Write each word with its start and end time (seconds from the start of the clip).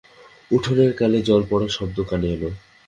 উঠোনের 0.51 0.91
কলে 0.99 1.19
জল-পড়ার 1.21 1.71
শব্দ 1.77 1.97
কানে 2.09 2.27
এল। 2.35 2.43